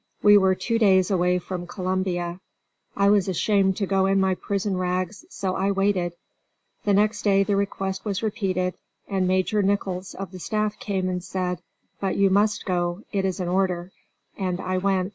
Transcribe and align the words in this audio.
We 0.23 0.35
were 0.35 0.55
two 0.55 0.79
days 0.79 1.11
away 1.11 1.37
from 1.37 1.67
Columbia. 1.67 2.39
I 2.97 3.11
was 3.11 3.27
ashamed 3.27 3.77
to 3.77 3.85
go 3.85 4.07
in 4.07 4.19
my 4.19 4.33
prison 4.33 4.77
rags, 4.77 5.25
so 5.29 5.53
I 5.55 5.69
waited. 5.69 6.13
The 6.85 6.93
next 6.95 7.21
day 7.21 7.43
the 7.43 7.55
request 7.55 8.03
was 8.03 8.23
repeated, 8.23 8.73
and 9.07 9.27
Major 9.27 9.61
Nichols 9.61 10.15
of 10.15 10.31
the 10.31 10.39
staff 10.39 10.79
came 10.79 11.07
and 11.07 11.23
said, 11.23 11.61
"But 11.99 12.17
you 12.17 12.31
must 12.31 12.65
go, 12.65 13.03
it 13.11 13.25
is 13.25 13.39
an 13.39 13.47
order." 13.47 13.91
And 14.39 14.59
I 14.59 14.79
went. 14.79 15.09